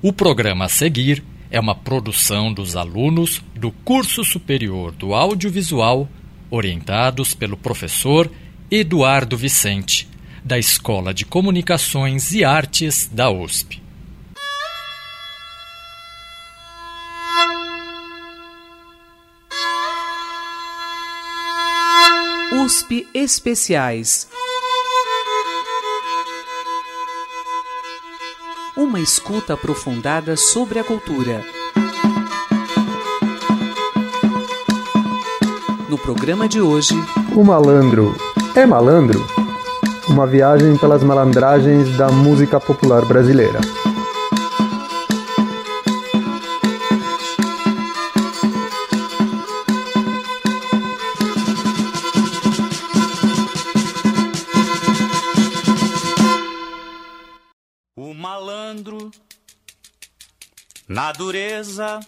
[0.00, 6.08] O programa a seguir é uma produção dos alunos do Curso Superior do Audiovisual,
[6.48, 8.30] orientados pelo professor
[8.70, 10.08] Eduardo Vicente,
[10.44, 13.82] da Escola de Comunicações e Artes da USP.
[22.52, 24.28] USP Especiais
[28.78, 31.44] uma escuta aprofundada sobre a cultura.
[35.88, 36.94] No programa de hoje,
[37.34, 38.14] O malandro
[38.54, 39.26] é malandro?
[40.08, 43.58] Uma viagem pelas malandragens da música popular brasileira.
[60.88, 62.00] Na dureza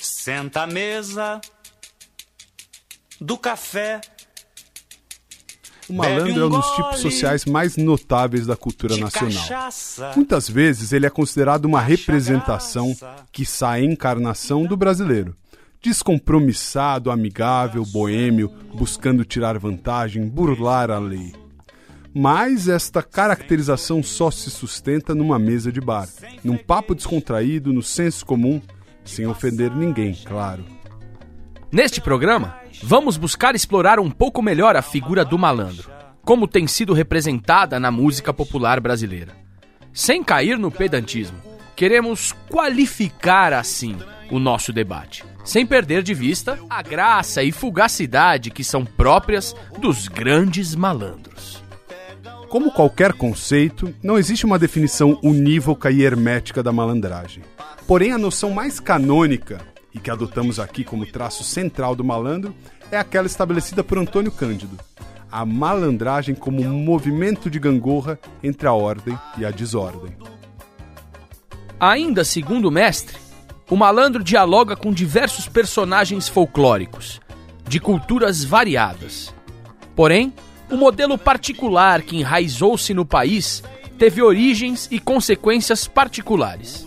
[0.00, 1.40] senta à mesa
[3.20, 4.00] do café.
[5.88, 9.42] O malandro é um dos tipos sociais mais notáveis da cultura nacional.
[9.42, 10.12] cachaça.
[10.14, 12.94] Muitas vezes ele é considerado uma representação,
[13.32, 15.34] quiçá a encarnação do brasileiro.
[15.80, 21.32] Descompromissado, amigável, boêmio, buscando tirar vantagem, burlar a lei.
[22.14, 26.08] Mas esta caracterização só se sustenta numa mesa de bar,
[26.42, 28.60] num papo descontraído, no senso comum,
[29.04, 30.64] sem ofender ninguém, claro.
[31.70, 35.90] Neste programa, vamos buscar explorar um pouco melhor a figura do malandro,
[36.22, 39.36] como tem sido representada na música popular brasileira.
[39.92, 41.38] Sem cair no pedantismo,
[41.76, 43.96] queremos qualificar assim
[44.30, 50.08] o nosso debate, sem perder de vista a graça e fugacidade que são próprias dos
[50.08, 51.62] grandes malandros.
[52.48, 57.42] Como qualquer conceito, não existe uma definição unívoca e hermética da malandragem.
[57.86, 59.60] Porém, a noção mais canônica,
[59.94, 62.54] e que adotamos aqui como traço central do malandro,
[62.90, 64.78] é aquela estabelecida por Antônio Cândido.
[65.30, 70.16] A malandragem como um movimento de gangorra entre a ordem e a desordem.
[71.78, 73.18] Ainda segundo o mestre,
[73.68, 77.20] o malandro dialoga com diversos personagens folclóricos,
[77.68, 79.34] de culturas variadas.
[79.94, 80.32] Porém,
[80.70, 83.62] o modelo particular que enraizou-se no país
[83.98, 86.86] teve origens e consequências particulares.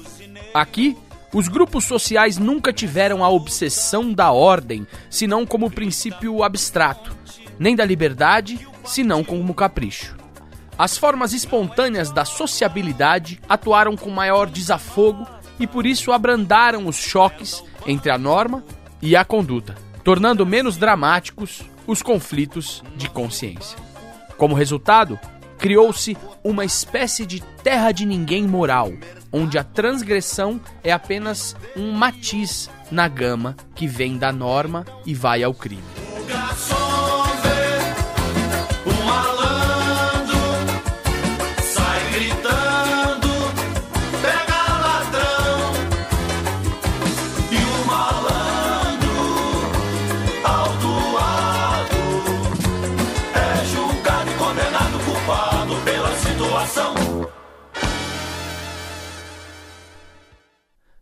[0.53, 0.97] Aqui,
[1.33, 7.15] os grupos sociais nunca tiveram a obsessão da ordem, senão como princípio abstrato,
[7.57, 10.15] nem da liberdade, senão como capricho.
[10.77, 15.27] As formas espontâneas da sociabilidade atuaram com maior desafogo
[15.59, 18.63] e por isso abrandaram os choques entre a norma
[19.01, 23.77] e a conduta, tornando menos dramáticos os conflitos de consciência.
[24.37, 25.19] Como resultado,
[25.57, 28.93] criou-se uma espécie de terra de ninguém moral,
[29.31, 35.43] onde a transgressão é apenas um matiz na gama que vem da norma e vai
[35.43, 35.83] ao crime.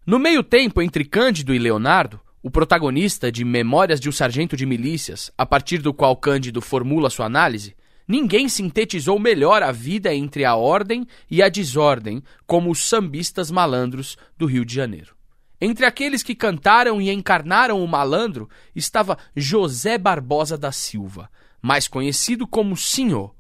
[0.09, 4.66] No meio tempo entre Cândido e Leonardo, o protagonista de Memórias de um Sargento de
[4.66, 7.75] Milícias, a partir do qual Cândido formula sua análise,
[8.08, 14.18] ninguém sintetizou melhor a vida entre a ordem e a desordem como os sambistas malandros
[14.36, 15.16] do Rio de Janeiro.
[15.62, 21.30] Entre aqueles que cantaram e encarnaram o malandro estava José Barbosa da Silva,
[21.62, 23.36] mais conhecido como Senhor.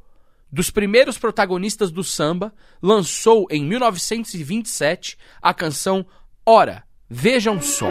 [0.51, 6.05] Dos primeiros protagonistas do samba, lançou em 1927 a canção
[6.51, 7.85] Ora, vejam só.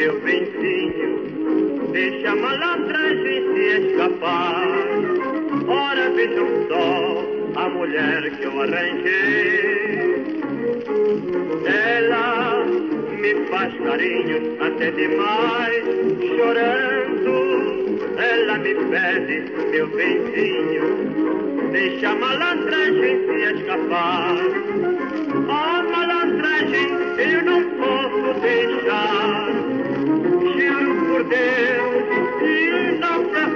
[0.00, 4.66] Meu benzinho, deixa a malandragem se escapar.
[5.68, 10.24] Ora vejam só a mulher que eu arranjei.
[11.66, 15.84] Ela me faz carinhos até demais,
[16.34, 17.36] chorando.
[18.16, 24.34] Ela me pede, meu benzinho, deixa a malandragem se escapar.
[25.50, 26.88] A malandragem
[27.18, 29.39] eu não posso deixar.
[31.30, 33.50] Juro por Deus e Nossa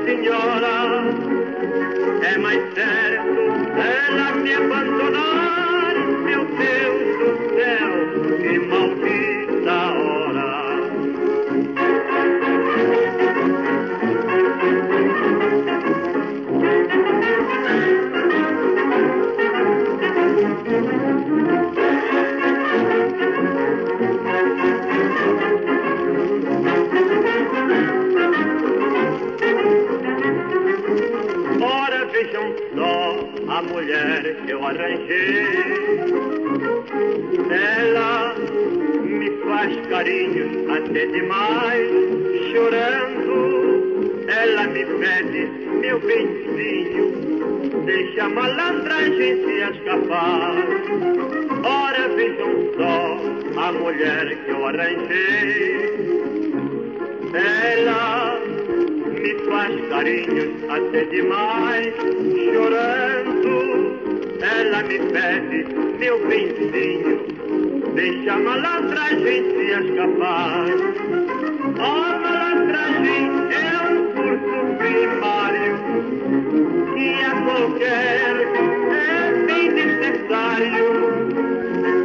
[66.04, 67.16] meu benzinho,
[67.94, 70.66] deixa a malandragem se escapar.
[71.78, 75.74] A malandragem é um curso primário
[76.92, 78.32] que a qualquer
[78.92, 80.86] é bem necessário.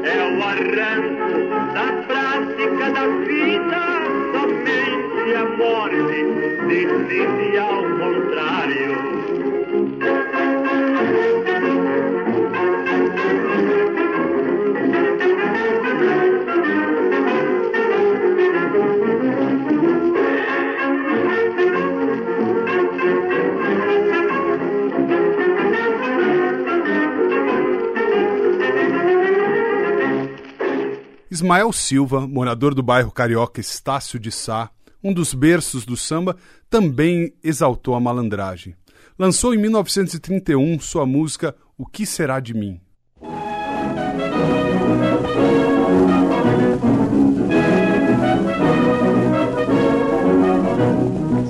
[0.05, 1.35] É o arranco
[1.73, 3.81] da prática da vida,
[4.31, 6.19] somente a morte
[6.69, 7.68] decide ao
[31.31, 34.71] Ismael Silva, morador do bairro carioca Estácio de Sá,
[35.03, 36.35] um dos berços do samba,
[36.67, 38.75] também exaltou a malandragem.
[39.17, 42.81] Lançou em 1931 sua música O Que Será de Mim?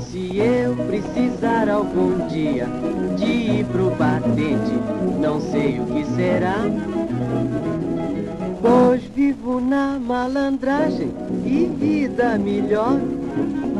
[0.10, 2.68] Se eu precisar algum dia
[3.18, 4.74] de ir pro batente,
[5.22, 6.66] não sei o que será.
[9.20, 11.12] Vivo na malandragem
[11.44, 12.98] e vida melhor.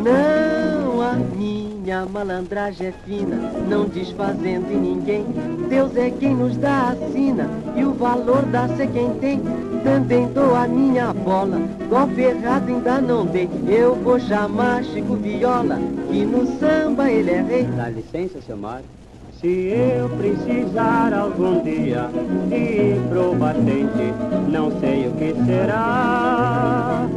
[0.04, 3.38] Não, a minha malandragem é fina,
[3.70, 5.26] não desfazendo em ninguém.
[5.70, 9.42] Deus é quem nos dá a sina e o valor dá-se quem tem.
[9.82, 11.58] Também dou a minha bola,
[11.88, 13.50] golpe errado ainda não dei.
[13.66, 15.80] Eu vou chamar Chico Viola,
[16.12, 17.64] que no samba ele é rei.
[17.64, 18.99] Dá licença, seu Mário.
[19.40, 22.10] Se eu precisar algum dia
[22.52, 24.14] ir pro batente,
[24.50, 27.08] não sei o que será.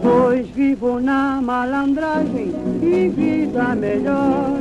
[0.00, 4.60] Pois vivo na malandragem e vida melhor.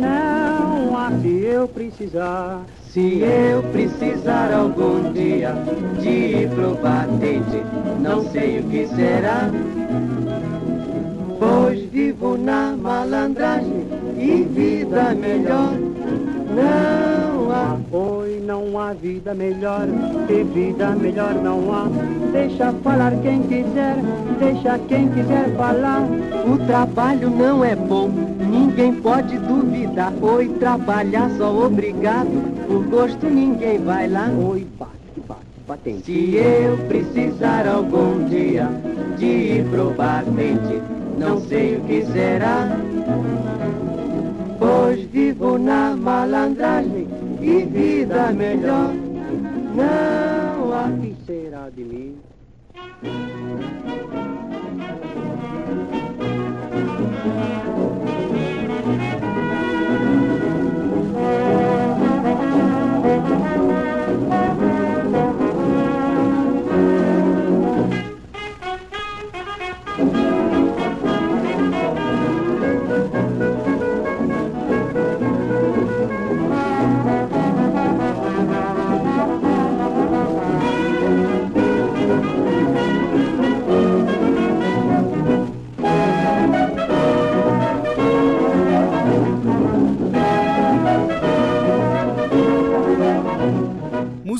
[0.00, 2.62] Não há se eu precisar.
[2.88, 5.54] Se eu precisar algum dia
[6.00, 7.62] de ir pro batente,
[8.00, 9.50] não sei o que será.
[11.42, 13.84] Pois vivo na malandragem
[14.16, 15.72] e vida melhor.
[16.54, 19.88] Não há, Oi, não há vida melhor,
[20.28, 21.88] que vida melhor não há.
[22.30, 23.96] Deixa falar quem quiser,
[24.38, 26.02] deixa quem quiser falar.
[26.46, 30.12] o trabalho não é bom, ninguém pode duvidar.
[30.22, 32.30] Oi, trabalhar só obrigado,
[32.68, 34.30] por gosto ninguém vai lá.
[34.48, 36.04] Oi, bate, bate, batente.
[36.04, 38.68] Se eu precisar algum dia
[39.18, 42.68] de ir pro batente, não sei o que será.
[44.58, 47.08] Pois vivo na malandragem
[47.40, 48.92] e vida melhor.
[49.74, 52.16] Não há que será de mim?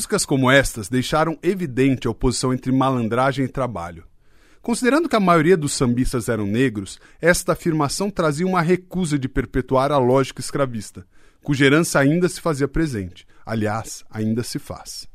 [0.03, 4.03] Músicas como estas deixaram evidente a oposição entre malandragem e trabalho.
[4.61, 9.93] Considerando que a maioria dos sambistas eram negros, esta afirmação trazia uma recusa de perpetuar
[9.93, 11.07] a lógica escravista,
[11.41, 13.25] cuja herança ainda se fazia presente.
[13.45, 15.07] Aliás, ainda se faz.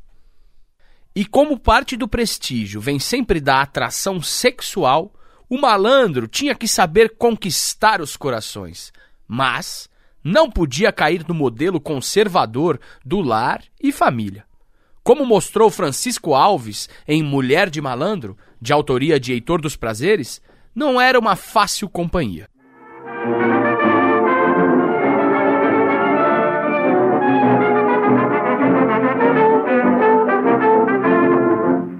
[1.15, 5.13] E como parte do prestígio vem sempre da atração sexual,
[5.47, 8.91] o malandro tinha que saber conquistar os corações,
[9.27, 9.87] mas
[10.23, 14.48] não podia cair no modelo conservador do lar e família.
[15.09, 20.39] Como mostrou Francisco Alves em Mulher de Malandro, de autoria de Heitor dos Prazeres,
[20.75, 22.47] não era uma fácil companhia.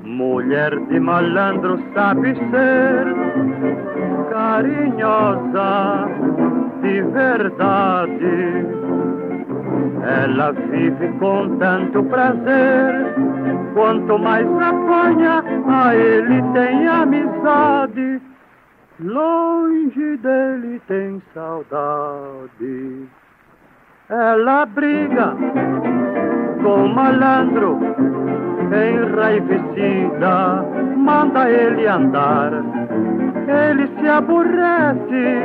[0.05, 3.07] Mulher de malandro sabe ser
[4.29, 6.05] carinhosa
[6.83, 8.98] de verdade.
[10.09, 13.13] Ela vive com tanto prazer,
[13.75, 18.19] quanto mais apanha, a ele tem amizade.
[18.99, 23.07] Longe dele tem saudade.
[24.09, 25.35] Ela briga
[26.63, 27.79] com malandro,
[28.73, 30.65] enraivecida,
[30.97, 32.51] manda ele andar.
[33.47, 35.43] Ele se aborrece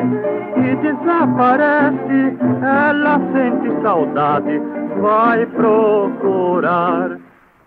[0.57, 2.37] e desaparece.
[2.63, 4.61] Ela sente saudade,
[5.01, 7.19] vai procurar.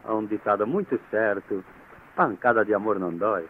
[0.06, 1.64] Há um ditado muito certo:
[2.16, 3.46] pancada de amor não dói.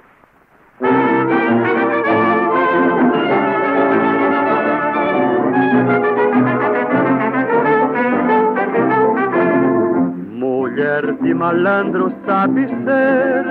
[10.77, 13.45] Mulher de malandro sabe ser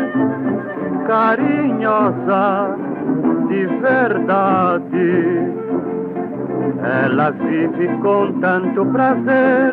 [1.08, 2.76] carinhosa
[3.48, 5.50] de verdade.
[7.02, 9.72] Ela vive com tanto prazer,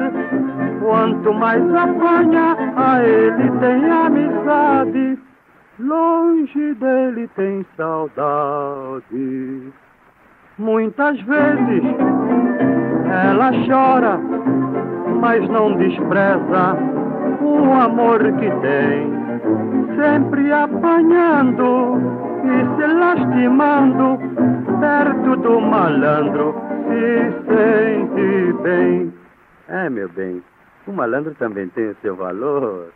[0.82, 5.20] quanto mais apanha, a ele tem amizade.
[5.78, 9.72] Longe dele tem saudade.
[10.58, 11.84] Muitas vezes
[13.12, 14.20] ela chora,
[15.22, 17.03] mas não despreza
[17.44, 19.14] o amor que tem.
[19.96, 22.02] Sempre apanhando
[22.44, 24.18] e se lastimando,
[24.80, 26.56] perto do malandro
[26.88, 29.14] se sente bem.
[29.68, 30.44] É, meu bem,
[30.88, 32.88] o malandro também tem o seu valor.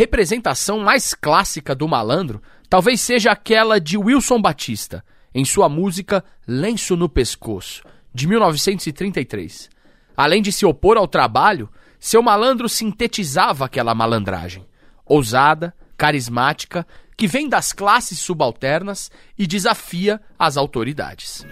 [0.00, 2.40] Representação mais clássica do malandro
[2.70, 5.04] talvez seja aquela de Wilson Batista,
[5.34, 7.82] em sua música Lenço no Pescoço,
[8.14, 9.68] de 1933.
[10.16, 14.64] Além de se opor ao trabalho, seu malandro sintetizava aquela malandragem,
[15.04, 21.44] ousada, carismática, que vem das classes subalternas e desafia as autoridades.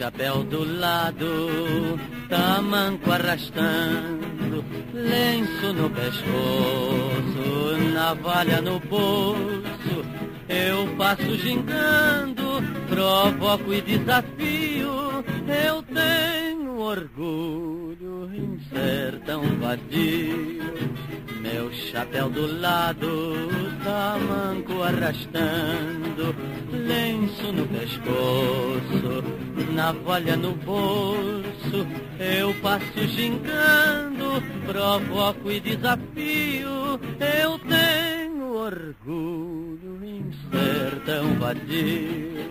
[0.00, 4.64] Chapéu do lado, tamanco arrastando,
[4.94, 10.02] lenço no pescoço, navalha no bolso.
[10.48, 15.22] Eu passo gingando, provoco e desafio.
[15.68, 21.09] Eu tenho orgulho em ser tão vadio.
[21.52, 23.48] Meu chapéu do lado,
[23.82, 26.34] tamanco arrastando,
[26.70, 29.24] lenço no pescoço,
[29.72, 31.86] navalha no bolso.
[32.20, 37.00] Eu passo gingando, provoco e desafio.
[37.18, 42.48] Eu tenho orgulho em ser tão vadio.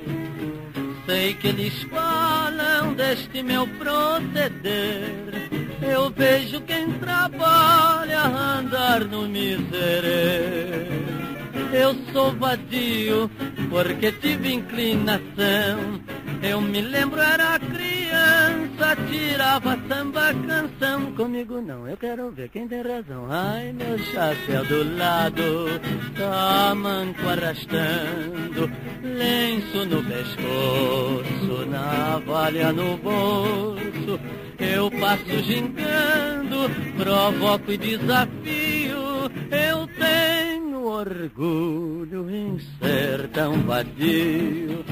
[1.06, 5.59] Sei que eles falam deste meu proceder.
[5.82, 10.88] Eu vejo quem trabalha andar no miserê.
[11.72, 13.30] Eu sou vadio
[13.70, 16.02] porque tive inclinação.
[16.42, 18.96] Eu me lembro era criança,
[19.40, 23.28] grava samba canção comigo não, eu quero ver quem tem razão.
[23.30, 25.80] Ai, meu chapéu do lado,
[26.18, 28.72] tamanco arrastando,
[29.04, 34.20] lenço no pescoço, navalha no bolso.
[34.60, 44.84] Eu passo gingando, provoco e desafio, eu tenho orgulho em ser tão vadio.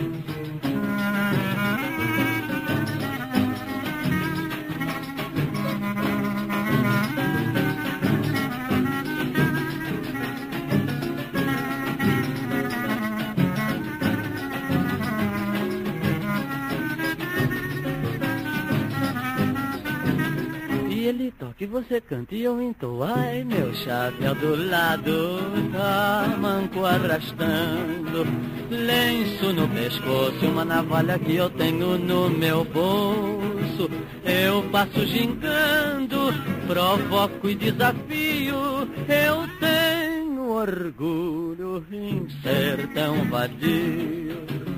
[21.48, 25.40] E ele toca e você canta e eu entoo Ai meu chapéu do lado
[25.72, 28.26] Tamanco arrastando.
[28.70, 33.90] Lenço no pescoço Uma navalha que eu tenho no meu bolso.
[34.26, 36.34] Eu passo gingando
[36.68, 38.90] Provoco e desafio.
[39.08, 44.77] Eu tenho orgulho Em ser tão vadio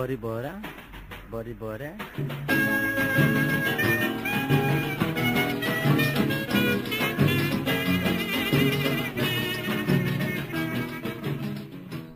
[0.00, 0.62] Bora, bora,
[1.30, 1.96] bora, bora.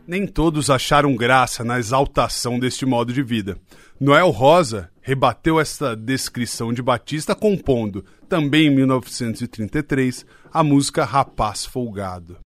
[0.07, 3.55] Nem todos acharam graça na exaltação deste modo de vida.
[4.01, 12.44] Noel Rosa rebateu esta descrição de Batista compondo, também em 1933, a música Rapaz Folgado.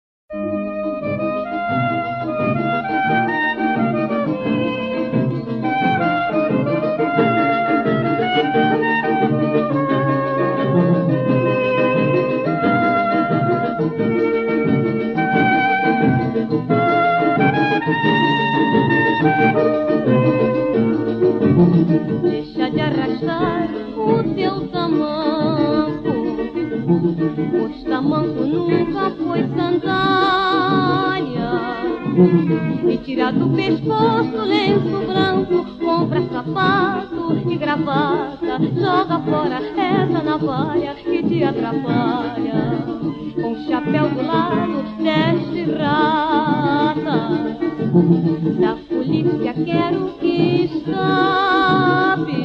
[22.22, 26.14] Deixa de arrastar o teu tamanco.
[27.52, 31.52] Pois tamanco nunca foi sandália.
[32.90, 38.60] E tira do pescoço lenço branco Compra sapato e gravata.
[38.76, 42.86] Joga fora essa navalha que te atrapalha.
[43.36, 47.30] Com chapéu do lado deste rata.
[48.60, 48.78] Da
[49.14, 52.44] polícia quero que escape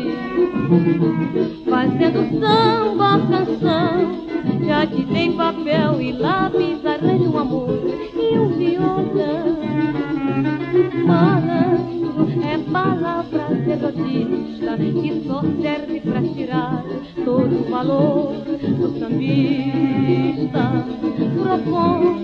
[1.68, 7.80] Fazendo samba, canção Já te dei papel e lápis Arranjo um amor
[8.14, 9.58] e um violão.
[11.06, 16.84] Malandro é palavra derrotista Que só serve pra tirar
[17.24, 20.84] todo o valor do sambista.
[21.42, 22.17] Proponho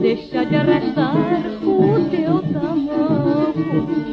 [0.00, 1.16] Deixa de arrastar
[1.64, 4.10] o teu tamanco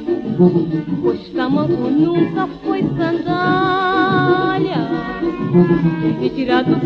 [1.02, 4.88] Pois tamanco nunca foi sandália.
[6.22, 6.80] E tira do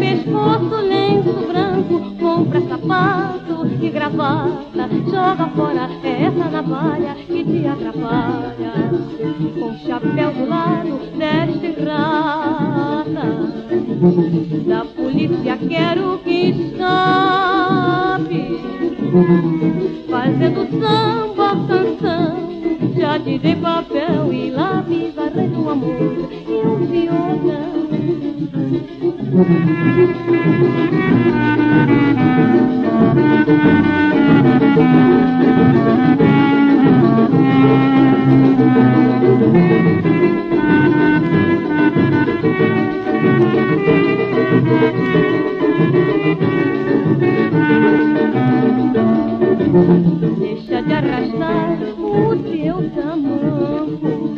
[50.86, 54.32] De arrastar o teu tamanco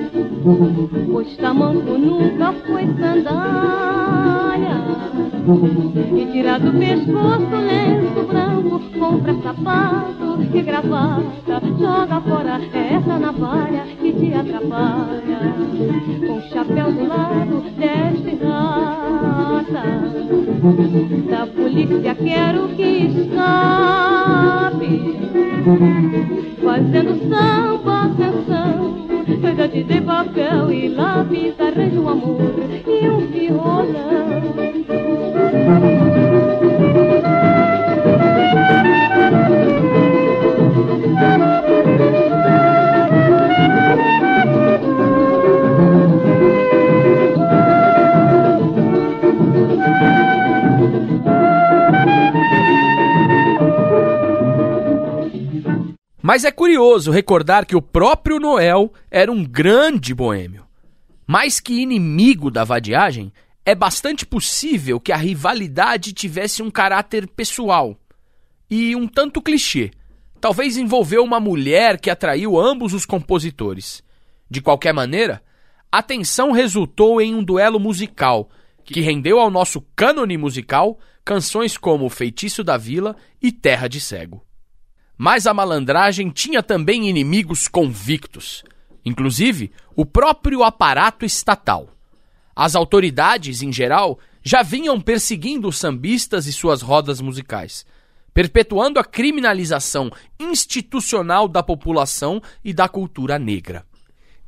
[1.11, 4.77] Pois tamanco nunca foi sandália.
[6.15, 14.11] E tira do pescoço lenço branco Compra sapato e gravata Joga fora essa navalha que
[14.11, 15.39] te atrapalha.
[16.27, 18.42] Com chapéu do lado deste rata
[19.73, 23.33] Da polícia quero que escape
[26.63, 28.93] Fazendo samba, canção
[29.69, 32.53] te dei papel e lápis Arranjo um amor
[32.85, 34.43] e um violão
[56.25, 60.65] Mas é curioso recordar que o próprio Noel era um grande boêmio.
[61.27, 63.33] Mais que inimigo da vadiagem,
[63.65, 67.97] é bastante possível que a rivalidade tivesse um caráter pessoal
[68.69, 69.91] e um tanto clichê.
[70.39, 74.01] Talvez envolveu uma mulher que atraiu ambos os compositores.
[74.49, 75.43] De qualquer maneira,
[75.91, 78.49] a tensão resultou em um duelo musical
[78.85, 84.41] que rendeu ao nosso cânone musical canções como Feitiço da Vila e Terra de Cego.
[85.17, 88.63] Mas a malandragem tinha também inimigos convictos,
[89.05, 91.89] inclusive o próprio aparato estatal.
[92.55, 97.85] As autoridades, em geral, já vinham perseguindo os sambistas e suas rodas musicais,
[98.33, 103.85] perpetuando a criminalização institucional da população e da cultura negra.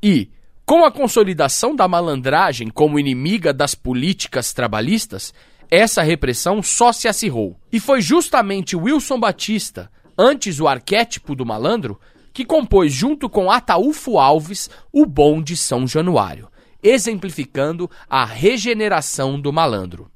[0.02, 0.30] E,
[0.66, 5.34] com a consolidação da malandragem como inimiga das políticas trabalhistas,
[5.70, 7.60] essa repressão só se acirrou.
[7.72, 12.00] E foi justamente Wilson Batista, antes o arquétipo do malandro,
[12.34, 16.50] que compôs junto com Ataúfo Alves o Bom de São Januário,
[16.84, 20.12] exemplificando a regeneração do malandro.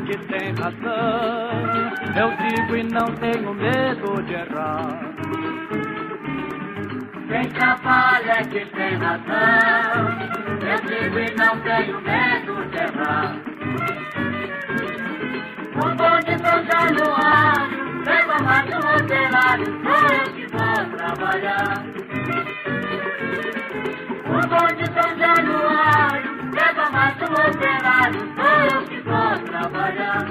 [0.00, 1.92] Que tem razão.
[2.16, 5.14] Eu digo e não tenho medo de errar.
[7.28, 10.08] Quem trabalha é que tem razão.
[10.62, 13.36] Eu digo e não tenho medo de errar.
[15.74, 21.84] O bom de São Januário leva mais um operário, sou eu que vou trabalhar.
[24.26, 26.41] O bom de São Januário
[26.90, 28.20] um operário,
[28.72, 30.26] eu que vou trabalhar.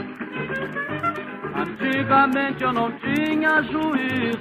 [1.56, 4.40] Antigamente eu não tinha juízo,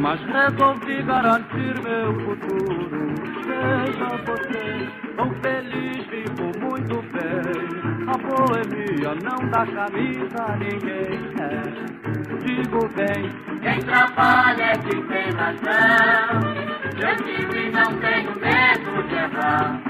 [0.00, 3.14] mas resolvi garantir meu futuro.
[3.44, 7.84] Seja você tão feliz, vivo muito bem.
[8.06, 11.34] A boemia não dá camisa a ninguém.
[11.40, 12.04] É,
[12.44, 13.30] digo bem,
[13.62, 16.74] quem trabalha é que tem razão.
[16.96, 19.80] Eu e não tenho medo de errar.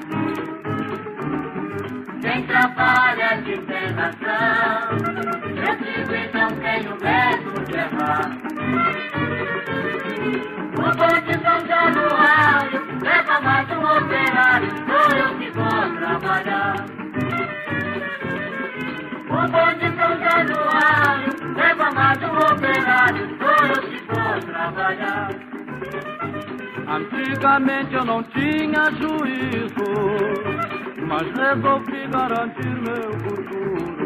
[2.25, 4.97] Quem trabalha é tem razão.
[5.61, 8.31] Eu digo e não tenho medo de errar.
[10.73, 16.77] O bom de São Januário leva mais um operário, sou eu que vou trabalhar.
[19.29, 25.29] O bom de São Januário leva mais um operário, sou eu que vou trabalhar.
[26.89, 30.43] Antigamente eu não tinha juízo,
[31.07, 34.05] mas resolvi garantir meu futuro.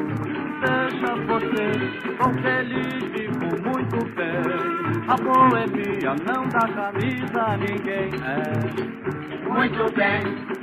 [0.61, 4.43] Deixa você, tão feliz, vivo muito bem.
[5.07, 8.11] A boemia não dá camisa a ninguém.
[8.25, 10.58] É, muito bem.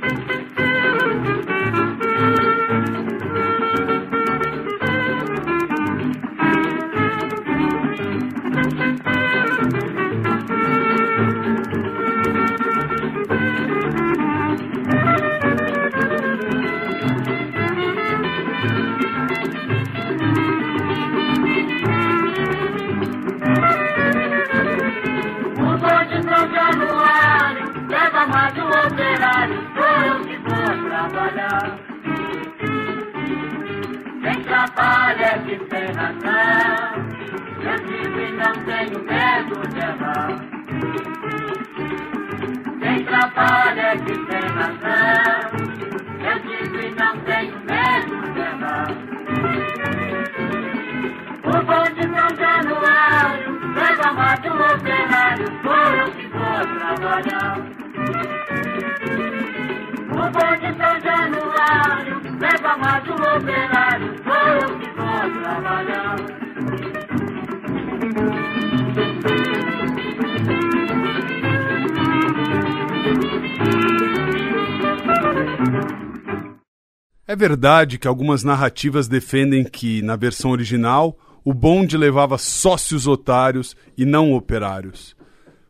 [77.36, 83.76] É verdade que algumas narrativas defendem que, na versão original, o bonde levava sócios otários
[83.94, 85.14] e não operários.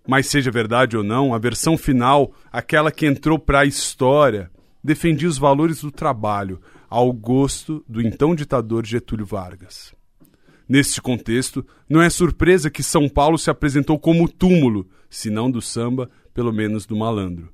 [0.06, 4.48] Mas seja verdade ou não, a versão final, aquela que entrou para a história,
[4.82, 9.92] defendia os valores do trabalho, ao gosto do então ditador Getúlio Vargas.
[10.68, 15.60] Neste contexto, não é surpresa que São Paulo se apresentou como túmulo, se não do
[15.60, 17.52] samba, pelo menos do malandro.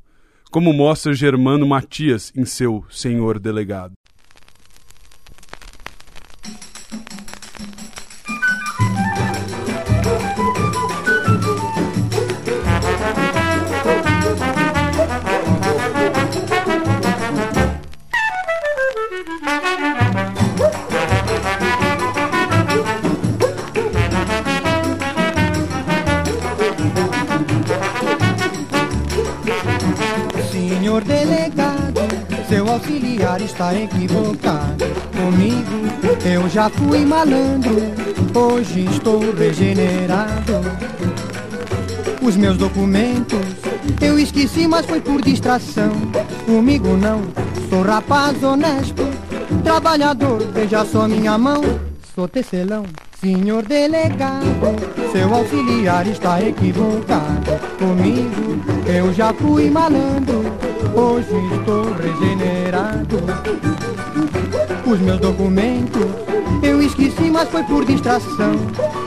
[0.50, 3.94] Como mostra Germano Matias em seu Senhor Delegado.
[32.82, 34.84] Auxiliar está equivocado.
[35.16, 37.76] Comigo eu já fui malandro,
[38.34, 40.60] hoje estou regenerado.
[42.20, 43.38] Os meus documentos
[44.00, 45.92] eu esqueci, mas foi por distração.
[46.44, 47.22] Comigo não,
[47.70, 49.04] sou rapaz honesto,
[49.62, 51.62] trabalhador, veja só minha mão,
[52.14, 52.84] sou tecelão.
[53.20, 54.42] Senhor delegado,
[55.12, 57.52] seu auxiliar está equivocado.
[57.78, 58.60] Comigo
[58.92, 60.42] eu já fui malandro,
[60.94, 63.16] hoje estou regenerado.
[64.86, 66.06] Os meus documentos
[66.62, 68.54] eu esqueci, mas foi por distração.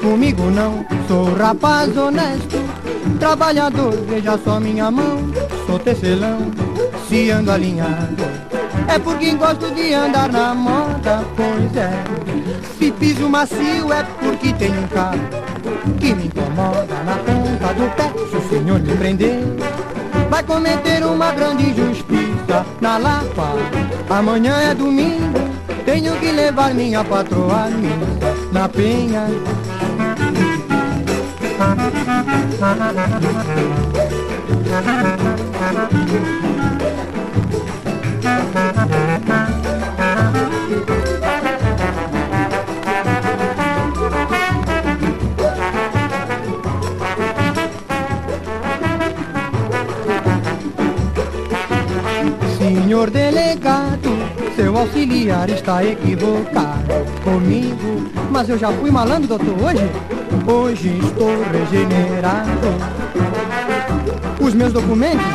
[0.02, 2.58] Comigo não, sou rapaz honesto,
[3.20, 5.20] trabalhador, veja só minha mão,
[5.66, 6.52] sou tecelão,
[7.08, 8.24] se ando alinhado.
[8.88, 11.92] É porque gosto de andar na moda, pois é.
[12.78, 15.20] Se piso macio é porque tenho um carro
[16.00, 18.12] que me incomoda na ponta do pé.
[18.30, 19.40] Se o senhor me prender,
[20.30, 23.54] vai cometer uma grande injustiça na Lapa.
[24.10, 25.40] Amanhã é domingo,
[25.86, 27.70] tenho que levar minha patroa
[28.52, 29.28] na penha.
[52.96, 54.10] Senhor delegado,
[54.56, 56.94] seu auxiliar está equivocado
[57.26, 58.10] comigo.
[58.32, 59.92] Mas eu já fui malandro, doutor, hoje?
[60.48, 62.70] Hoje estou regenerado.
[64.40, 65.26] Os meus documentos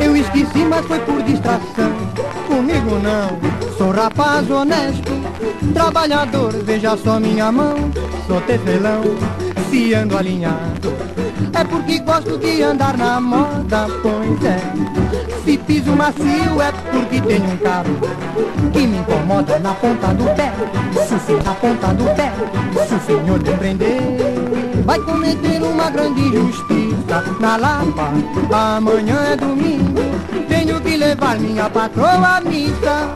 [0.00, 1.92] eu esqueci, mas foi por distração.
[2.48, 3.38] Comigo não,
[3.78, 5.12] sou rapaz honesto,
[5.72, 7.76] trabalhador, veja só minha mão,
[8.26, 9.04] sou tecelão,
[9.70, 10.92] se ando alinhado.
[11.52, 14.93] É porque gosto de andar na moda, pois é.
[15.44, 17.94] Se piso macio é porque tenho um carro
[18.72, 20.50] que me incomoda na ponta do pé.
[21.06, 22.32] Sufi na ponta do pé,
[22.86, 24.00] se o senhor me prender,
[24.86, 28.10] vai cometer uma grande injustiça na Lapa.
[28.50, 30.00] Amanhã é domingo,
[30.48, 33.12] tenho que levar minha patroa à missa.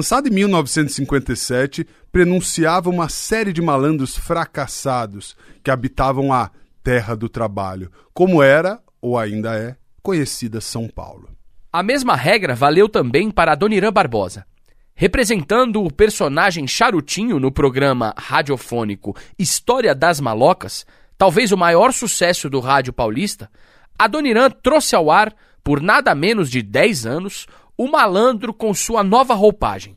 [0.00, 6.50] Lançado em 1957, prenunciava uma série de malandros fracassados que habitavam a
[6.82, 11.28] Terra do Trabalho, como era, ou ainda é, conhecida São Paulo.
[11.70, 14.46] A mesma regra valeu também para Adoniran Barbosa.
[14.94, 20.86] Representando o personagem Charutinho no programa radiofônico História das Malocas,
[21.18, 23.50] talvez o maior sucesso do rádio paulista,
[23.98, 25.30] Adoniran trouxe ao ar,
[25.62, 27.46] por nada menos de 10 anos,
[27.80, 29.96] o malandro com sua nova roupagem.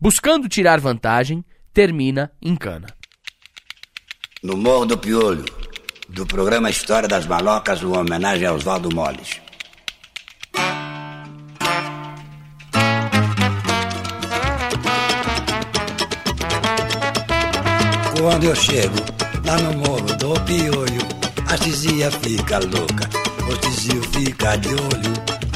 [0.00, 2.86] Buscando tirar vantagem, termina em cana.
[4.42, 5.44] No Morro do Piolho,
[6.08, 9.38] do programa História das Malocas, uma homenagem a Oswaldo Moles.
[18.18, 18.96] Quando eu chego
[19.44, 21.02] lá no Morro do Piolho,
[21.46, 23.10] a tizia fica louca,
[23.46, 25.49] o tizio fica de olho.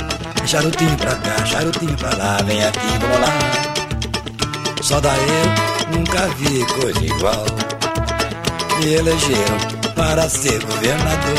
[0.47, 3.33] Charutinho pra cá, charutinho pra lá, vem aqui, vamos lá.
[4.83, 5.19] Só daí
[5.91, 7.45] eu nunca vi coisa igual.
[8.79, 9.59] Me elegeram
[9.97, 11.39] para ser governador,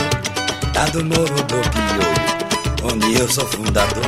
[0.76, 4.04] lá do Morro do Piolho, onde eu sou fundador.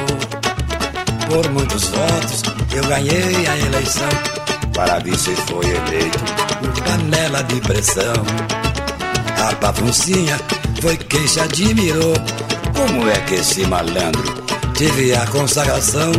[1.30, 4.10] Por muitos votos eu ganhei a eleição,
[4.74, 6.20] para vice foi eleito
[6.60, 8.14] por panela de pressão.
[9.48, 10.40] A papuncinha
[10.82, 12.16] foi quem se admirou.
[12.76, 16.12] Como é que esse malandro tive a consagração.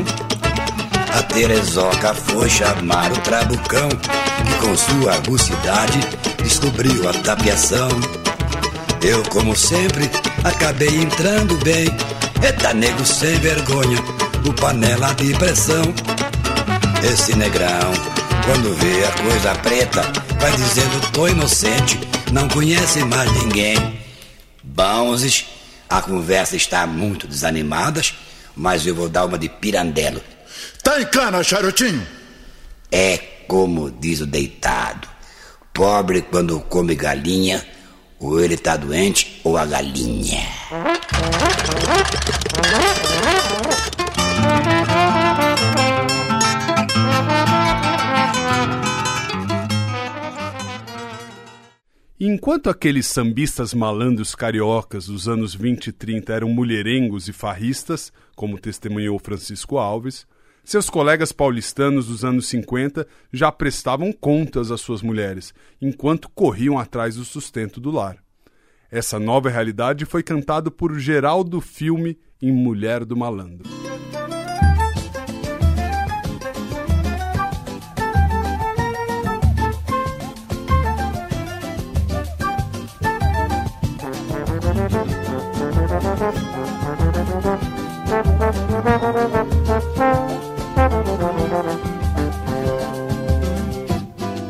[1.17, 6.01] A Terezoca foi chamar o Trabucão, que com sua agucidade
[6.43, 7.89] descobriu a tapiação.
[9.01, 10.11] Eu, como sempre,
[10.43, 11.87] acabei entrando bem.
[12.43, 13.99] Eita, nego sem vergonha,
[14.45, 15.95] o panela de pressão.
[17.05, 17.93] Esse negrão,
[18.45, 20.03] quando vê a coisa preta,
[20.41, 22.01] vai dizendo: tô inocente,
[22.33, 24.01] não conhece mais ninguém.
[24.65, 25.47] Bãozes,
[25.89, 28.03] a conversa está muito desanimada
[28.59, 30.21] mas eu vou dar uma de pirandelo.
[30.83, 32.05] Tá em cana, charutinho?
[32.91, 33.17] É
[33.47, 35.09] como diz o deitado:
[35.73, 37.65] pobre quando come galinha,
[38.19, 40.43] ou ele tá doente ou a galinha.
[52.21, 58.57] Enquanto aqueles sambistas malandros cariocas dos anos 20 e 30 eram mulherengos e farristas, como
[58.57, 60.25] testemunhou Francisco Alves,
[60.63, 67.17] seus colegas paulistanos dos anos 50 já prestavam contas às suas mulheres, enquanto corriam atrás
[67.17, 68.17] do sustento do lar.
[68.93, 73.69] Essa nova realidade foi cantada por Geraldo Filme em Mulher do Malandro.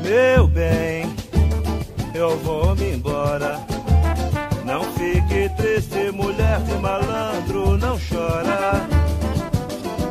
[0.03, 1.13] Meu bem,
[2.15, 3.59] eu vou me embora.
[4.65, 8.87] Não fique triste, mulher de malandro, não chora.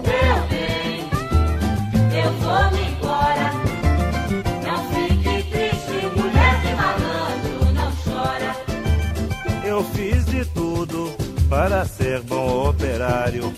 [0.04, 1.10] Meu bem,
[2.22, 3.54] eu vou me embora.
[4.66, 8.56] Não fique triste, mulher de malandro, não chora.
[9.64, 11.16] Eu fiz de tudo
[11.50, 13.54] para ser bom operário.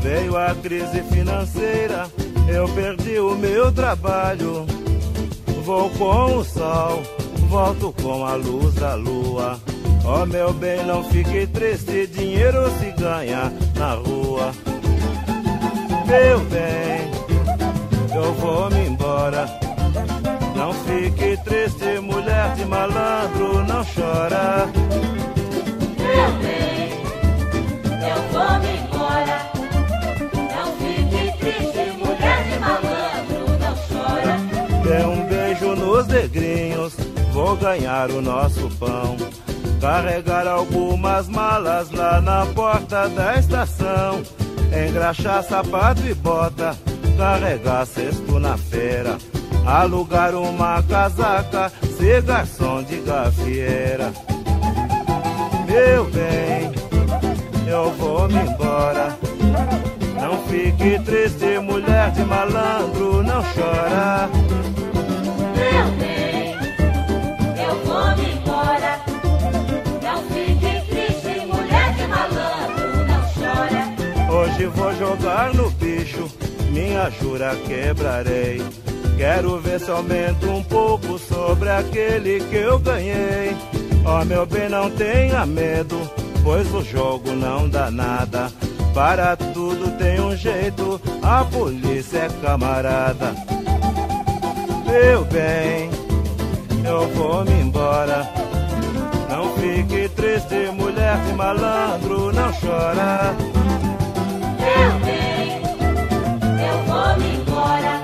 [0.00, 2.06] Veio a crise financeira,
[2.48, 4.66] eu perdi o meu trabalho.
[5.64, 7.02] Vou com o sol,
[7.48, 9.58] volto com a luz da lua.
[10.04, 14.52] Oh meu bem, não fique triste, dinheiro se ganha na rua.
[16.06, 17.10] Meu bem,
[18.14, 19.46] eu vou me embora.
[20.54, 24.68] Não fique triste, mulher de malandro, não chora.
[25.98, 26.63] Meu bem,
[36.24, 36.94] negrinhos,
[37.32, 39.16] vou ganhar o nosso pão.
[39.80, 44.22] Carregar algumas malas lá na porta da estação.
[44.88, 46.76] Engraxar sapato e bota,
[47.16, 49.18] carregar cesto na feira.
[49.66, 54.12] Alugar uma casaca, ser garçom de gafieira.
[55.66, 56.83] Meu bem,
[57.66, 59.16] eu vou me embora.
[60.20, 64.28] Não fique triste, mulher de malandro, não chora.
[65.56, 66.54] Meu bem,
[67.66, 69.00] eu vou me embora.
[70.02, 74.32] Não fique triste, mulher de malandro, não chora.
[74.32, 76.30] Hoje vou jogar no bicho,
[76.70, 78.62] minha jura quebrarei.
[79.16, 83.56] Quero ver se aumento um pouco sobre aquele que eu ganhei.
[84.04, 85.98] Ó oh, meu bem, não tenha medo,
[86.44, 88.52] pois o jogo não dá nada.
[88.94, 93.34] Para tudo tem um jeito, a polícia é camarada.
[94.86, 95.90] Meu bem,
[96.84, 98.30] eu vou me embora.
[99.28, 103.34] Não fique triste, mulher de malandro, não chora.
[104.60, 105.62] Meu bem,
[106.62, 108.00] eu vou me embora.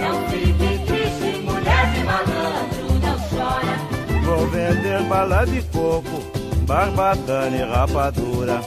[0.00, 3.74] Não fique triste, mulher de malandro, não chora.
[4.24, 6.22] Vou vender bala de coco,
[6.70, 8.60] barbatana e rapadura.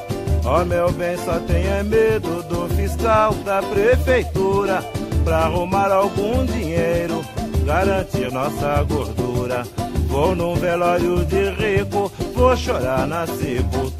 [0.44, 4.84] Ó meu bem, só tenha medo do fiscal da prefeitura.
[5.24, 7.24] Pra arrumar algum dinheiro,
[7.66, 9.64] garantir nossa gordura.
[10.10, 13.93] Vou num velório de rico, vou chorar na sepultura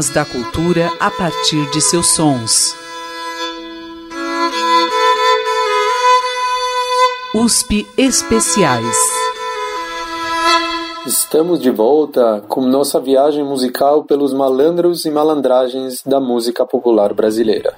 [0.00, 2.74] Temas da cultura a partir de seus sons.
[7.34, 8.96] USP Especiais.
[11.06, 17.74] Estamos de volta com nossa viagem musical pelos malandros e malandragens da música popular brasileira.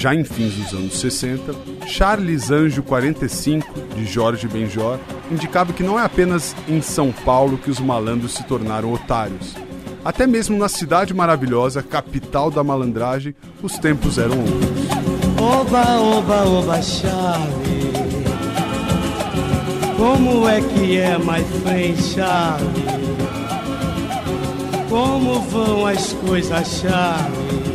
[0.00, 1.54] Já em fins dos anos 60,
[1.86, 4.98] Charles Anjo 45, de Jorge Benjor,
[5.30, 9.54] indicava que não é apenas em São Paulo que os malandros se tornaram otários.
[10.02, 14.80] Até mesmo na cidade maravilhosa, capital da malandragem, os tempos eram outros.
[15.38, 17.92] Oba, oba, oba, Charlie.
[19.98, 22.84] Como é que é, my friend Charlie?
[24.88, 27.69] Como vão as coisas, Charlie?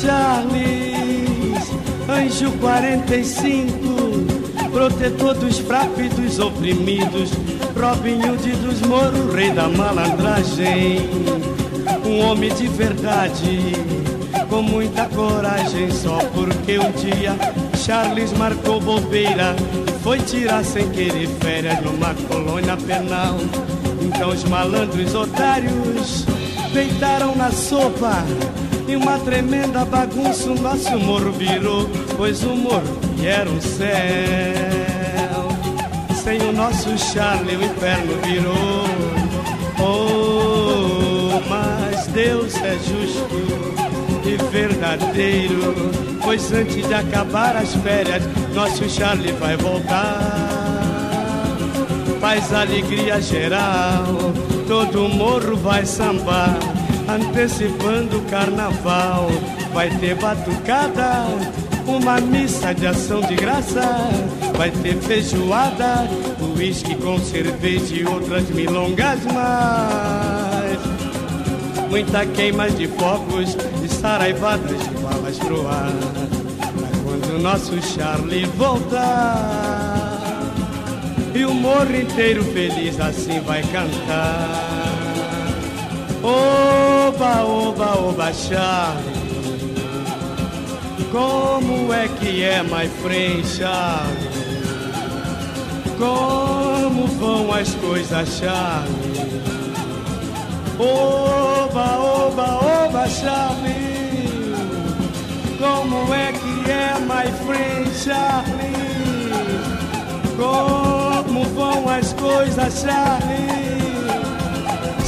[0.00, 1.70] Charles,
[2.08, 7.30] anjo 45, protetor dos fracos e dos oprimidos,
[7.78, 11.00] Robin Hood dos moros, rei da malandragem,
[12.06, 13.74] um homem de verdade,
[14.48, 17.36] com muita coragem, só porque um dia
[17.84, 19.54] Charles marcou bobeira
[20.02, 23.36] foi tirar sem querer férias numa colônia penal.
[24.00, 26.24] Então os malandros otários
[26.72, 28.24] deitaram na sopa
[28.90, 33.88] e uma tremenda bagunça o nosso morro virou, pois o morro era um céu.
[36.22, 38.84] Sem o nosso Charlie o inferno virou.
[39.78, 43.28] Oh, mas Deus é justo
[44.24, 45.74] e verdadeiro,
[46.22, 48.22] pois antes de acabar as férias,
[48.54, 51.06] nosso Charlie vai voltar.
[52.20, 54.04] Faz alegria geral,
[54.66, 56.58] todo morro vai sambar
[57.14, 59.28] antecipando o carnaval.
[59.72, 61.24] Vai ter batucada,
[61.86, 63.80] uma missa de ação de graça.
[64.56, 66.08] Vai ter feijoada,
[66.56, 70.78] uísque com cerveja e outras milongas mais.
[71.88, 75.90] Muita queima de fogos e saraivadas de balas pro ar.
[76.60, 80.20] Pra quando nosso Charlie voltar.
[81.34, 85.00] E o morro inteiro feliz assim vai cantar.
[87.10, 89.02] Oba, oba, oba, Charlie.
[91.10, 94.30] Como é que é, my friend Charlie?
[95.98, 99.42] Como vão as coisas, Charlie?
[100.78, 104.54] Oba, oba, oba, Charlie.
[105.58, 108.70] Como é que é, my friend Charlie?
[110.36, 113.50] Como vão as coisas, Charlie?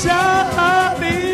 [0.03, 1.32] Charlie.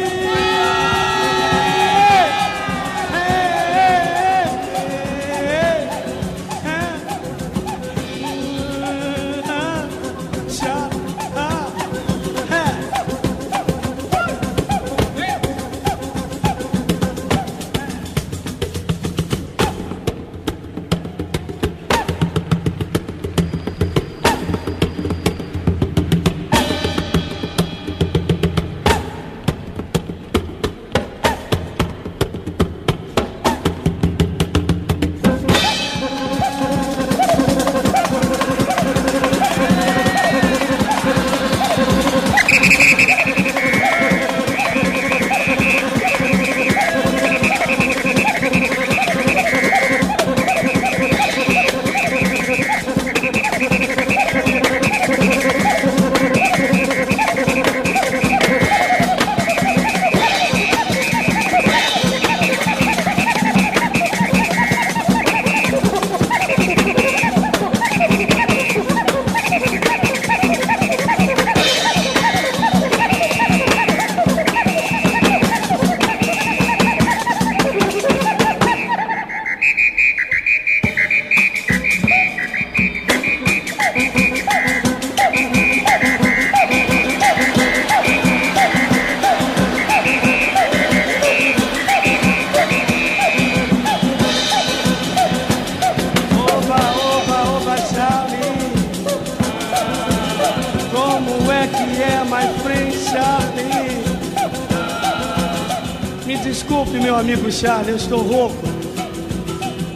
[107.98, 108.62] Estou rouco.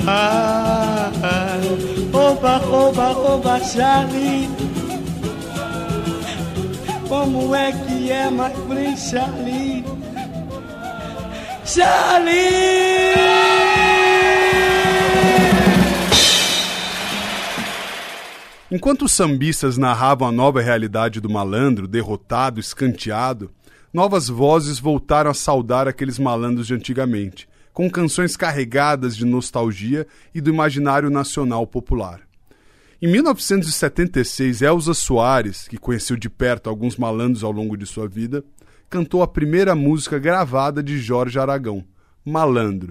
[0.07, 1.61] Ah, ah,
[2.13, 4.49] oba, oba, oba, Charlie.
[7.09, 9.85] Como é que é, my friend Charlie?
[11.65, 12.33] Charlie!
[18.71, 23.51] Enquanto os sambistas narravam a nova realidade do malandro, derrotado, escanteado,
[23.93, 30.41] novas vozes voltaram a saudar aqueles malandros de antigamente, com canções carregadas de nostalgia e
[30.41, 32.21] do imaginário nacional popular.
[33.01, 38.45] Em 1976, Elza Soares, que conheceu de perto alguns malandros ao longo de sua vida,
[38.89, 41.85] cantou a primeira música gravada de Jorge Aragão,
[42.25, 42.91] Malandro.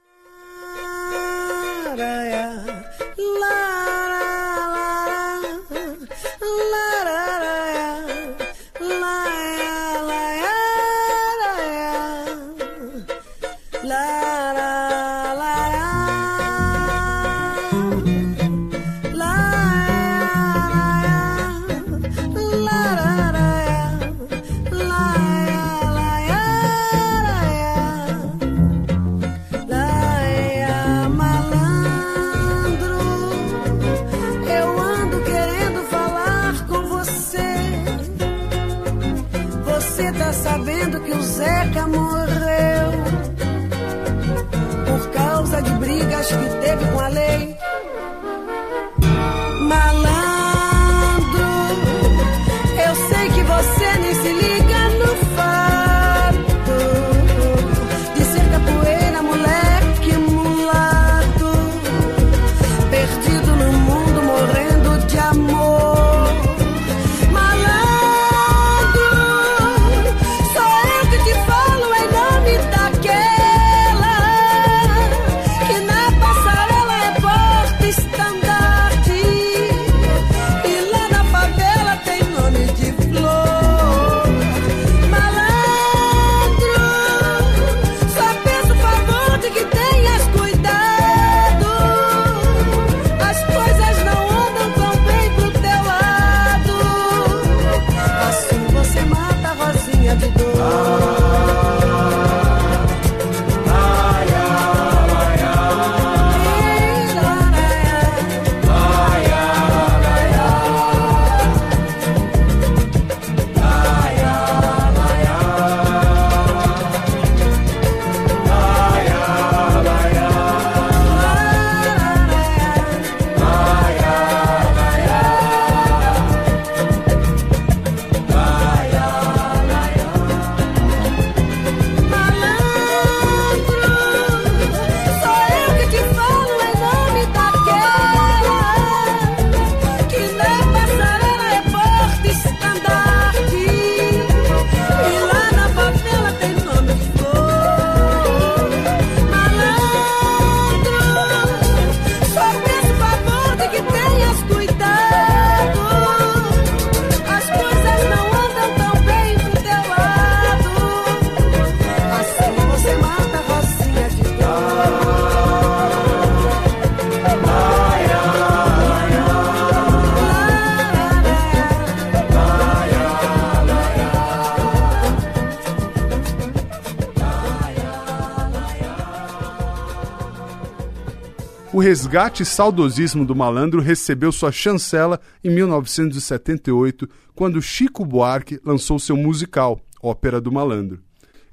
[181.82, 189.18] Resgate e saudosismo do malandro recebeu sua chancela em 1978, quando Chico Buarque lançou seu
[189.18, 191.02] musical, Ópera do Malandro.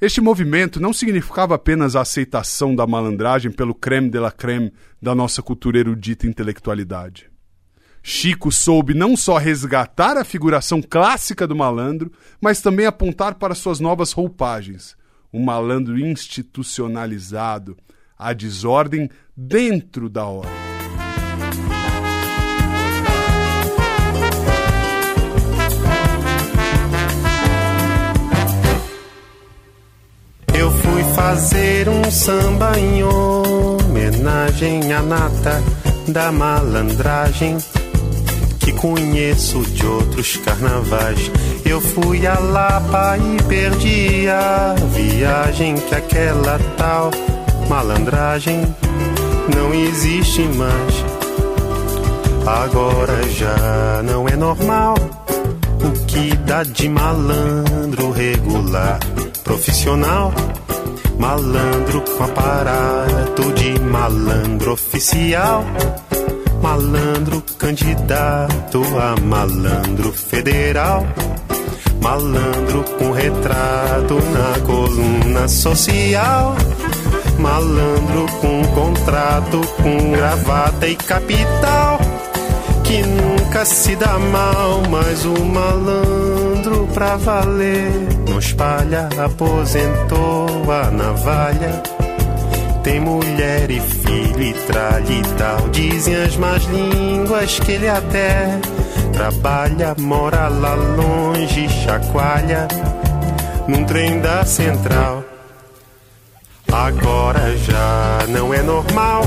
[0.00, 4.72] Este movimento não significava apenas a aceitação da malandragem pelo creme de la creme
[5.02, 7.28] da nossa cultura erudita intelectualidade.
[8.00, 13.80] Chico soube não só resgatar a figuração clássica do malandro, mas também apontar para suas
[13.80, 14.96] novas roupagens.
[15.32, 17.76] Um malandro institucionalizado,
[18.18, 20.50] a desordem dentro da ordem.
[30.52, 35.62] Eu fui fazer um samba em homenagem à nata
[36.08, 37.58] da malandragem
[38.58, 41.30] que conheço de outros carnavais.
[41.64, 47.10] Eu fui a Lapa e perdi a viagem que aquela tal
[47.68, 48.62] malandragem
[49.54, 51.04] não existe mais.
[52.46, 54.94] Agora já não é normal
[55.84, 58.98] o que dá de malandro regular,
[59.44, 60.32] profissional.
[61.18, 65.64] Malandro com aparato de malandro oficial.
[66.62, 71.06] Malandro candidato a malandro federal.
[72.00, 76.56] Malandro com retrato na coluna social.
[77.38, 81.98] Malandro com contrato, com gravata e capital.
[82.82, 87.90] Que nunca se dá mal, mas o malandro pra valer.
[88.28, 91.82] Não espalha, aposentou a navalha.
[92.82, 95.68] Tem mulher e filho e tralha e tal.
[95.68, 98.58] Dizem as más línguas que ele até
[99.12, 102.66] trabalha, mora lá longe, chacoalha.
[103.66, 105.27] Num trem da central.
[106.72, 109.22] Agora já não é normal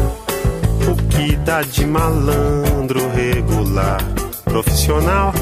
[0.88, 3.98] o que dá de malandro regular,
[4.44, 5.34] profissional.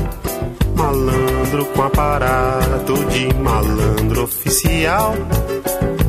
[0.75, 5.13] Malandro com aparato de malandro oficial.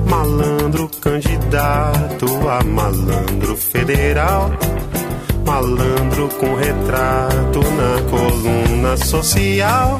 [0.09, 4.51] Malandro candidato a malandro federal.
[5.45, 9.99] Malandro com retrato na coluna social.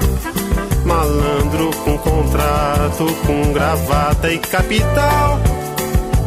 [0.85, 5.41] Malandro com contrato, com gravata e capital.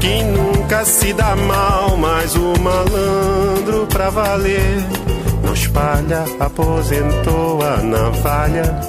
[0.04, 4.84] Quem nunca se dá mal, mas o malandro pra valer.
[5.42, 8.82] Não espalha, aposentou a navalha.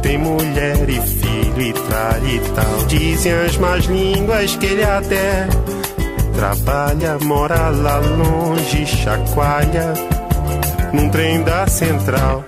[0.00, 2.86] Tem mulher e filho e tralha e tal.
[2.86, 5.46] Dizem as más línguas que ele até
[6.34, 9.92] trabalha, mora lá longe, chacoalha.
[10.90, 12.42] Num trem da central.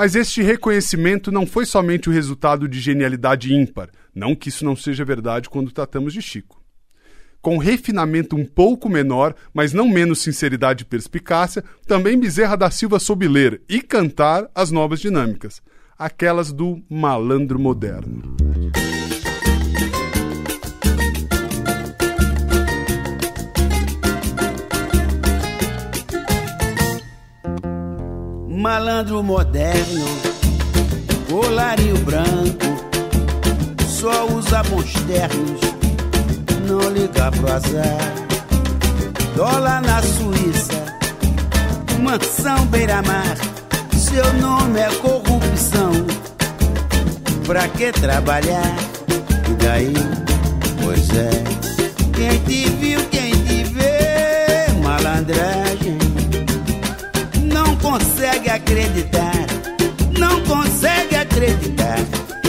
[0.00, 4.74] Mas este reconhecimento não foi somente o resultado de genialidade ímpar, não que isso não
[4.74, 6.58] seja verdade quando tratamos de Chico.
[7.42, 12.98] Com refinamento um pouco menor, mas não menos sinceridade e perspicácia, também Bezerra da Silva
[12.98, 15.60] soube ler e cantar as novas dinâmicas,
[15.98, 18.36] aquelas do malandro moderno.
[28.60, 30.04] Malandro moderno,
[31.30, 32.66] colarinho branco,
[33.88, 35.60] só usa bons ternos,
[36.68, 37.98] não liga pro azar.
[39.34, 40.84] Dólar na Suíça,
[42.00, 43.34] mansão beira-mar,
[43.96, 45.92] seu nome é corrupção.
[47.46, 48.76] Pra que trabalhar?
[49.48, 49.94] E daí?
[50.84, 51.30] Pois é,
[52.12, 55.59] quem te viu, quem te vê, malandragem não
[57.80, 59.34] consegue acreditar,
[60.18, 61.98] não consegue acreditar.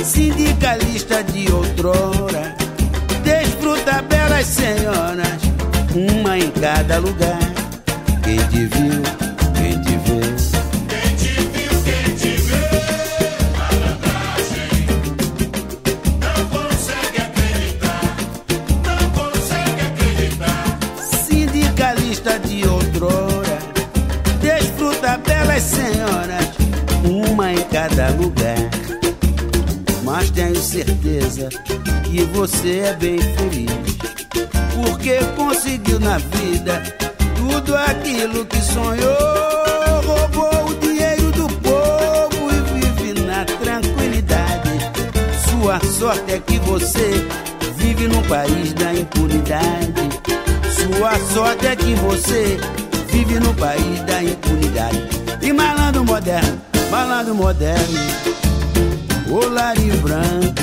[0.04, 2.56] Sindicalista de outrora,
[3.24, 5.42] desfruta belas senhoras,
[5.96, 7.40] uma em cada lugar.
[8.24, 9.31] Quem te viu,
[30.72, 31.50] certeza
[32.06, 33.72] que você é bem feliz.
[34.74, 36.82] Porque conseguiu na vida
[37.36, 39.18] tudo aquilo que sonhou.
[40.06, 44.70] Roubou o dinheiro do povo e vive na tranquilidade.
[45.50, 47.28] Sua sorte é que você
[47.76, 49.94] vive num país da impunidade.
[50.74, 52.58] Sua sorte é que você
[53.12, 55.02] vive no país da impunidade.
[55.42, 58.00] E malandro moderno, malandro moderno,
[59.32, 60.62] olarinho branco,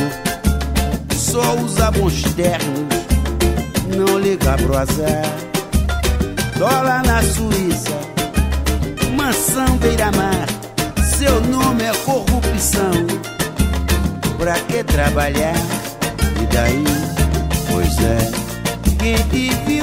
[1.16, 2.88] só usa bons ternos,
[3.96, 5.24] não liga pro azar.
[6.58, 7.98] Dólar na Suíça,
[9.16, 10.46] mansão beira-mar,
[11.16, 13.06] seu nome é corrupção.
[14.36, 15.56] Pra que trabalhar?
[16.40, 16.84] E daí?
[17.70, 18.30] Pois é,
[18.98, 19.77] quem te viu,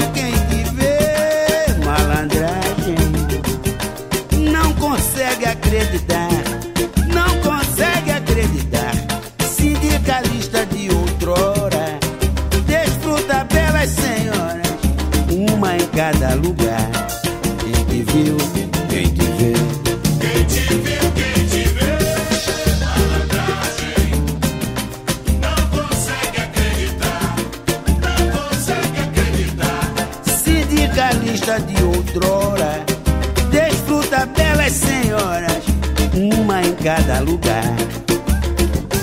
[16.35, 16.91] lugar.
[17.59, 18.37] Quem te viu,
[18.89, 19.53] quem te vê.
[20.19, 21.91] Quem te viu, quem te vê,
[22.79, 24.09] malandragem,
[25.41, 27.35] não consegue acreditar,
[28.01, 29.83] não consegue acreditar.
[30.43, 32.73] Sindicalista de outrora,
[33.51, 35.63] desfruta belas senhoras,
[36.13, 37.75] uma em cada lugar.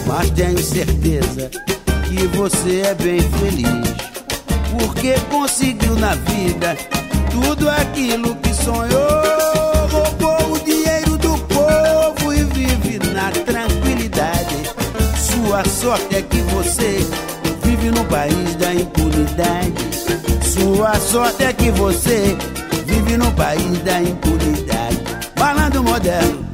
[0.06, 1.50] Mas tenho certeza
[2.04, 3.81] que você é bem feliz,
[21.12, 22.34] Sua sorte é que você
[22.86, 24.96] vive no país da impunidade.
[25.38, 26.46] Malandro moderno.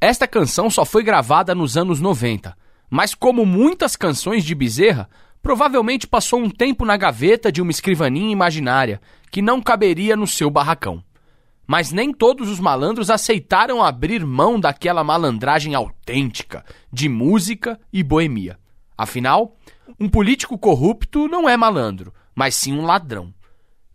[0.00, 2.56] Esta canção só foi gravada nos anos 90,
[2.88, 5.10] mas como muitas canções de Bezerra,
[5.42, 10.48] provavelmente passou um tempo na gaveta de uma escrivaninha imaginária que não caberia no seu
[10.48, 11.02] barracão.
[11.66, 18.58] Mas nem todos os malandros aceitaram abrir mão daquela malandragem autêntica de música e boemia.
[18.96, 19.56] Afinal,
[19.98, 23.32] um político corrupto não é malandro, mas sim um ladrão.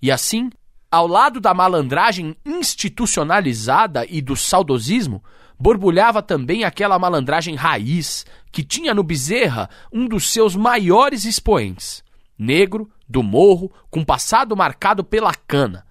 [0.02, 0.50] E assim,
[0.90, 5.24] ao lado da malandragem institucionalizada e do saudosismo,
[5.60, 12.04] borbulhava também aquela malandragem raiz que tinha no Bezerra um dos seus maiores expoentes.
[12.38, 15.87] Negro, do morro, com passado marcado pela cana.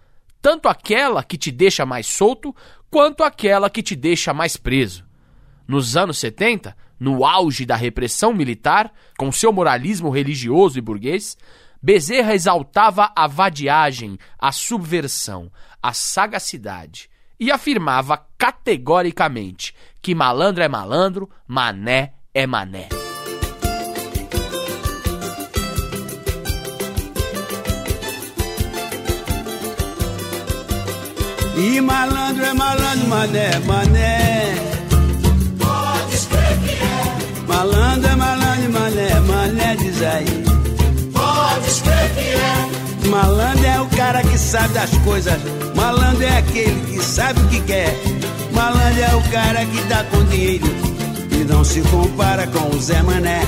[0.47, 2.55] Tanto aquela que te deixa mais solto,
[2.89, 5.05] quanto aquela que te deixa mais preso.
[5.67, 11.37] Nos anos 70, no auge da repressão militar, com seu moralismo religioso e burguês,
[11.83, 15.51] Bezerra exaltava a vadiagem, a subversão,
[15.83, 22.96] a sagacidade e afirmava categoricamente que malandro é malandro, mané é mané.
[31.57, 34.55] E malandro é malandro, mané, mané.
[35.59, 40.27] Pode escrever que é, Malandro é malandro, mané, mané, diz aí.
[41.15, 45.41] pode escrever que é, Malandro é o cara que sabe das coisas.
[45.75, 47.97] Malandro é aquele que sabe o que quer.
[48.53, 50.67] Malandro é o cara que dá com dinheiro
[51.31, 53.41] e não se compara com o Zé Mané.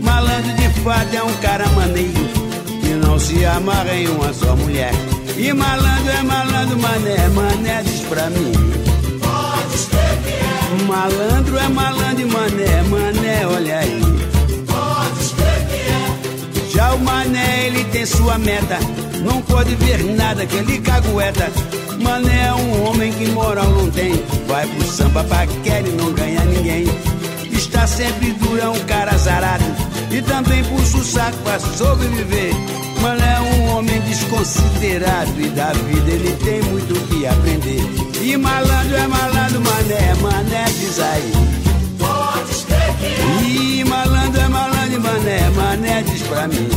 [0.00, 2.28] Malandro de fato é um cara maneiro
[2.80, 4.92] que não se amarra em uma só mulher.
[5.42, 8.52] E malandro é malandro, mané, mané diz pra mim.
[9.18, 14.00] pode escrever é, Malandro é malandro mané, mané, olha aí.
[14.68, 18.78] pode escrever é, Já o mané, ele tem sua meta.
[19.24, 21.50] Não pode ver nada que ele cagueta.
[22.00, 24.12] Mané é um homem que moral não tem.
[24.46, 26.84] Vai pro samba paquera e não ganha ninguém.
[27.50, 29.64] Está sempre duro, é um cara azarado.
[30.08, 32.54] E também puxa o saco pra sobreviver.
[33.02, 35.40] Mané é um homem desconsiderado.
[35.40, 37.80] E da vida ele tem muito o que aprender.
[38.22, 41.32] E malandro é malandro, mané, mané diz aí.
[41.98, 46.68] pode que é, E malandro é malandro, mané, mané diz pra mim.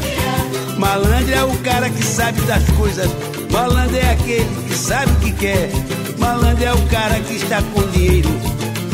[0.00, 3.08] que é, Malandro é o cara que sabe das coisas.
[3.50, 5.70] Malandro é aquele que sabe o que quer.
[6.18, 8.28] Malandro é o cara que está com dinheiro,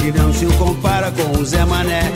[0.01, 2.13] que não se compara com o Zé Mané.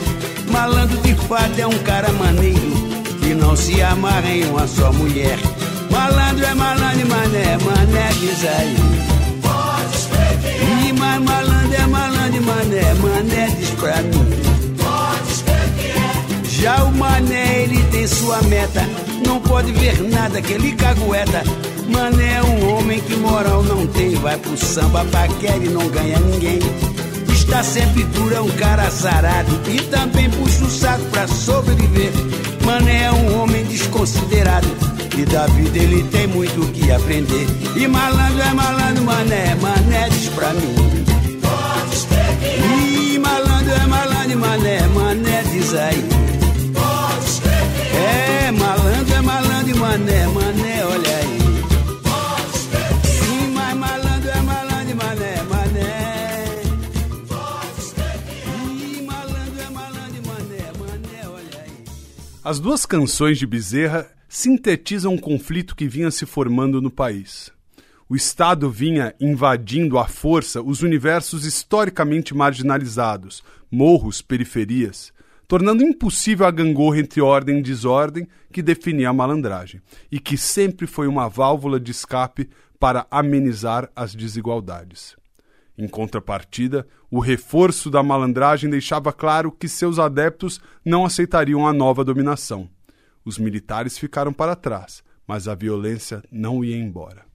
[0.51, 2.86] Malandro de fato é um cara maneiro,
[3.27, 5.37] que não se amarra em uma só mulher.
[5.91, 8.75] Malandro é malandro, mané, mané diz aí.
[9.41, 14.29] pode escrever E mais malandro é malandro, mané, mané diz pra mim.
[14.77, 18.87] pode escrever é, Já o mané, ele tem sua meta,
[19.25, 21.43] não pode ver nada que ele cagueta.
[21.89, 26.17] Mané é um homem que moral não tem, vai pro samba, paquera e não ganha
[26.19, 26.59] ninguém.
[27.33, 32.13] Está sempre duro, é um cara azarado e também puxa o saco pra sobreviver.
[32.67, 34.67] Mané é um homem desconsiderado
[35.17, 37.47] e da vida ele tem muito o que aprender.
[37.77, 40.75] E malandro é malandro, mané, mané diz pra mim.
[41.41, 42.59] Pode escrever.
[42.83, 46.05] E malandro é malandro, mané, mané diz aí.
[46.73, 47.95] Pode escrever.
[47.95, 50.66] É, malandro é malandro, mané, mané,
[62.49, 67.51] As duas canções de Bezerra sintetizam um conflito que vinha se formando no país.
[68.07, 75.11] O Estado vinha invadindo à força os universos historicamente marginalizados, morros, periferias,
[75.45, 80.87] tornando impossível a gangorra entre ordem e desordem que definia a malandragem, e que sempre
[80.87, 85.16] foi uma válvula de escape para amenizar as desigualdades.
[85.77, 92.03] Em contrapartida, o reforço da malandragem deixava claro que seus adeptos não aceitariam a nova
[92.03, 92.67] dominação.
[93.23, 97.25] Os militares ficaram para trás, mas a violência não ia embora.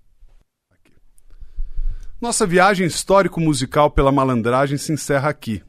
[2.20, 5.62] Nossa viagem histórico-musical pela malandragem se encerra aqui.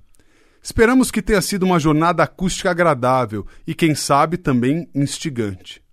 [0.62, 5.84] Esperamos que tenha sido uma jornada acústica agradável e, quem sabe, também instigante.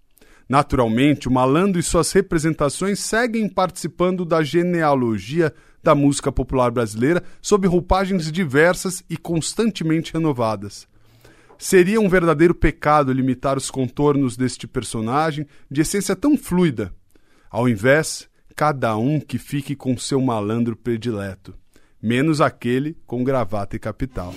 [0.49, 5.53] Naturalmente, o malandro e suas representações seguem participando da genealogia
[5.83, 10.87] da música popular brasileira sob roupagens diversas e constantemente renovadas.
[11.59, 16.93] Seria um verdadeiro pecado limitar os contornos deste personagem de essência tão fluida.
[17.51, 21.55] Ao invés, cada um que fique com seu malandro predileto,
[22.03, 24.35] menos aquele com gravata e capital.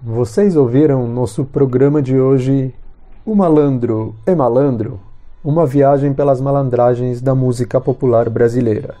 [0.00, 2.74] Vocês ouviram nosso programa de hoje
[3.24, 4.98] O Malandro é Malandro?
[5.44, 8.96] Uma viagem pelas malandragens da música popular brasileira.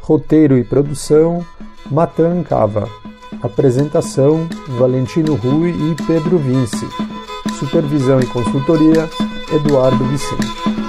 [0.00, 1.44] Roteiro e produção:
[1.90, 2.88] Matan Cava.
[3.42, 6.88] Apresentação: Valentino Rui e Pedro Vince.
[7.58, 9.06] Supervisão e consultoria:
[9.52, 10.83] Eduardo Vicente.